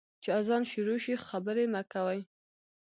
چي 0.23 0.29
اذان 0.39 0.63
شروع 0.71 0.97
سي، 1.05 1.13
خبري 1.27 1.65
مه 1.73 1.81
کوئ. 1.93 2.19